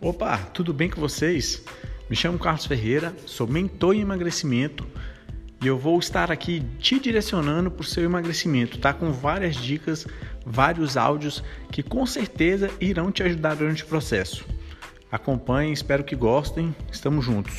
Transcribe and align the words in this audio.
Opa, 0.00 0.36
tudo 0.52 0.74
bem 0.74 0.90
com 0.90 1.00
vocês? 1.00 1.64
Me 2.10 2.14
chamo 2.14 2.38
Carlos 2.38 2.66
Ferreira, 2.66 3.14
sou 3.24 3.46
mentor 3.46 3.94
em 3.94 4.00
emagrecimento 4.00 4.86
e 5.62 5.66
eu 5.66 5.78
vou 5.78 5.98
estar 5.98 6.30
aqui 6.30 6.62
te 6.78 7.00
direcionando 7.00 7.70
para 7.70 7.80
o 7.80 7.84
seu 7.84 8.04
emagrecimento, 8.04 8.78
tá? 8.78 8.92
Com 8.92 9.10
várias 9.10 9.56
dicas, 9.56 10.06
vários 10.44 10.98
áudios 10.98 11.42
que 11.72 11.82
com 11.82 12.04
certeza 12.04 12.70
irão 12.78 13.10
te 13.10 13.22
ajudar 13.22 13.56
durante 13.56 13.84
o 13.84 13.86
processo. 13.86 14.44
Acompanhe, 15.10 15.72
espero 15.72 16.04
que 16.04 16.14
gostem, 16.14 16.76
estamos 16.92 17.24
juntos. 17.24 17.54